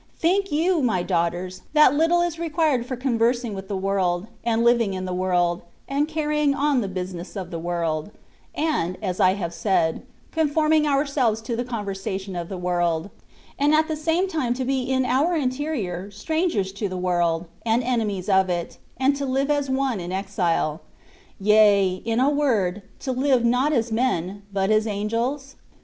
[0.17, 4.95] Think you, my daughters, that little is required for conversing with the world, and living
[4.95, 8.09] in the world, and carrying on the business of the world,
[8.55, 10.01] and (as I said)
[10.31, 13.11] conforming ourselves to the con versation of the world;
[13.59, 17.83] and at the same time to be in our interior strangers to the world, and
[17.83, 20.81] enemies of it, and to live as one in exile;
[21.39, 25.57] yea, in a word, to live not as men, but as angels